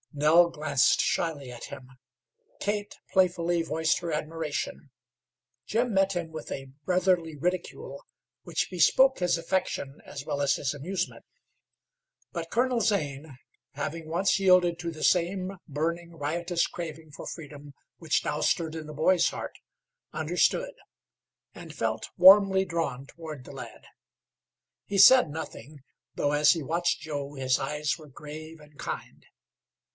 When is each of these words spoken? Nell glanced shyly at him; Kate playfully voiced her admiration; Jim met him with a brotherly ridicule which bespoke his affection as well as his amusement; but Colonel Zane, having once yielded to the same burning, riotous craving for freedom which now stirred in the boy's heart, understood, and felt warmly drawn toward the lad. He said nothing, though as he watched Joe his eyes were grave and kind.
Nell 0.13 0.49
glanced 0.49 0.99
shyly 0.99 1.51
at 1.51 1.65
him; 1.65 1.87
Kate 2.59 2.95
playfully 3.13 3.61
voiced 3.61 3.99
her 3.99 4.11
admiration; 4.11 4.89
Jim 5.67 5.93
met 5.93 6.13
him 6.13 6.31
with 6.31 6.51
a 6.51 6.69
brotherly 6.83 7.37
ridicule 7.37 8.03
which 8.43 8.69
bespoke 8.69 9.19
his 9.19 9.37
affection 9.37 10.01
as 10.03 10.25
well 10.25 10.41
as 10.41 10.55
his 10.55 10.73
amusement; 10.73 11.23
but 12.33 12.49
Colonel 12.49 12.81
Zane, 12.81 13.37
having 13.73 14.09
once 14.09 14.37
yielded 14.39 14.79
to 14.79 14.91
the 14.91 15.03
same 15.03 15.57
burning, 15.67 16.13
riotous 16.17 16.65
craving 16.67 17.11
for 17.11 17.25
freedom 17.27 17.73
which 17.97 18.25
now 18.25 18.41
stirred 18.41 18.75
in 18.75 18.87
the 18.87 18.93
boy's 18.93 19.29
heart, 19.29 19.59
understood, 20.11 20.73
and 21.53 21.73
felt 21.75 22.09
warmly 22.17 22.65
drawn 22.65 23.05
toward 23.05 23.45
the 23.45 23.53
lad. 23.53 23.85
He 24.87 24.97
said 24.97 25.29
nothing, 25.29 25.83
though 26.15 26.33
as 26.33 26.51
he 26.51 26.63
watched 26.63 27.01
Joe 27.01 27.35
his 27.35 27.59
eyes 27.59 27.97
were 27.97 28.09
grave 28.09 28.59
and 28.59 28.77
kind. 28.77 29.25